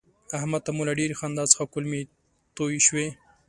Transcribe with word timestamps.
احمد 0.37 0.61
ته 0.65 0.71
مو 0.75 0.81
له 0.87 0.93
ډېرې 0.99 1.15
خندا 1.19 1.43
څخه 1.51 1.63
کولمې 1.73 2.01
توی 2.55 2.75
شوې. 2.87 3.07